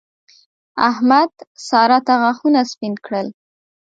احمد؛ 0.89 1.31
سارا 1.67 1.97
ته 2.07 2.13
غاښونه 2.21 2.59
سپين 2.71 2.93
کړل. 3.05 3.27